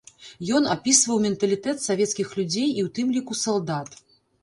[0.59, 3.89] Ён апісваў менталітэт савецкіх людзей, і ў тым ліку салдат.